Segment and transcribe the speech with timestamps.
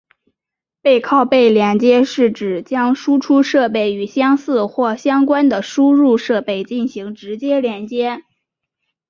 [0.81, 8.23] 背靠背连接是指将输出设备与相似或相关的输入设备进行直接连接。